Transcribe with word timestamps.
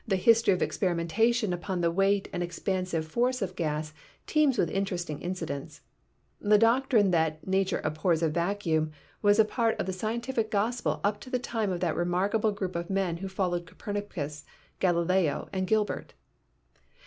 The 0.07 0.15
history 0.15 0.51
of 0.51 0.63
experimentation 0.63 1.53
upon 1.53 1.81
the 1.81 1.91
weight 1.91 2.27
and 2.33 2.41
expansive 2.41 3.07
force 3.07 3.39
of 3.39 3.55
gases 3.55 3.93
teems 4.25 4.57
with 4.57 4.71
interesting 4.71 5.21
incidents. 5.21 5.81
The 6.39 6.57
doctrine 6.57 7.11
that 7.11 7.45
"nature 7.45 7.81
abhors 7.83 8.23
a 8.23 8.29
vacuum" 8.29 8.93
was 9.21 9.37
a 9.37 9.45
part 9.45 9.79
of 9.79 9.85
the 9.85 9.93
scientific 9.93 10.49
gospel 10.49 11.01
up 11.03 11.19
to 11.21 11.29
the 11.29 11.37
time 11.37 11.71
of 11.71 11.81
that 11.81 11.95
remarkable 11.95 12.51
group 12.51 12.75
of 12.75 12.89
men 12.89 13.17
who 13.17 13.27
followed 13.27 13.67
Copernicus, 13.67 14.43
Galileo 14.79 15.47
and 15.53 15.67
Gilbert. 15.67 16.15